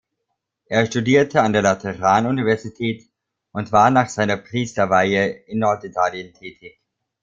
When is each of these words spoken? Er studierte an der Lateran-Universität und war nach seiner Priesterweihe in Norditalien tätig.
Er 0.65 0.87
studierte 0.87 1.43
an 1.43 1.53
der 1.53 1.61
Lateran-Universität 1.61 3.07
und 3.51 3.71
war 3.71 3.91
nach 3.91 4.09
seiner 4.09 4.35
Priesterweihe 4.37 5.27
in 5.27 5.59
Norditalien 5.59 6.33
tätig. 6.33 6.79